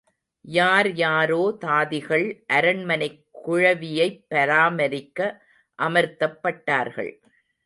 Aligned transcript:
யார் 0.45 0.93
யாரோ 0.93 1.57
தாதிகள் 1.65 2.25
அரண்மனைக் 2.47 3.19
குழவியைப் 3.45 4.25
பராமரிக்க 4.27 5.19
அமர்த்தப்பட்டார்கள். 5.79 7.13